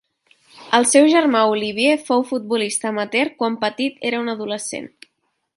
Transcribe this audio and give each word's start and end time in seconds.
El 0.77 0.87
seu 0.91 1.09
germà 1.15 1.43
Olivier 1.51 1.93
fou 2.09 2.25
futbolista 2.31 2.91
amateur 2.95 3.33
quan 3.43 3.61
Petit 3.67 4.05
era 4.13 4.27
un 4.27 4.37
adolescent. 4.39 4.93